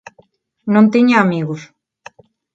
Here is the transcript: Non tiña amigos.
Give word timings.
Non 0.73 0.85
tiña 0.93 1.15
amigos. 1.19 1.61